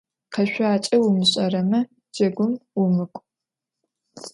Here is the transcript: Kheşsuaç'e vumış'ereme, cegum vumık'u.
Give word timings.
Kheşsuaç'e 0.33 0.95
vumış'ereme, 1.01 1.81
cegum 2.15 2.51
vumık'u. 2.75 3.21